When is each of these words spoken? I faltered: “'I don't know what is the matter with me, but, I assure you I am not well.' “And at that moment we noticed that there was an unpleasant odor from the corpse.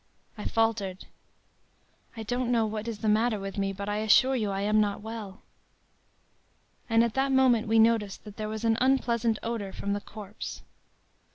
I 0.35 0.45
faltered: 0.45 1.05
“'I 2.17 2.23
don't 2.23 2.51
know 2.51 2.65
what 2.65 2.87
is 2.87 2.97
the 3.05 3.07
matter 3.07 3.39
with 3.39 3.59
me, 3.59 3.71
but, 3.71 3.87
I 3.87 3.97
assure 3.97 4.35
you 4.35 4.49
I 4.49 4.61
am 4.61 4.81
not 4.81 4.99
well.' 5.03 5.43
“And 6.89 7.03
at 7.03 7.13
that 7.13 7.31
moment 7.31 7.67
we 7.67 7.77
noticed 7.77 8.23
that 8.23 8.35
there 8.35 8.49
was 8.49 8.63
an 8.63 8.79
unpleasant 8.81 9.37
odor 9.43 9.71
from 9.71 9.93
the 9.93 10.01
corpse. 10.01 10.63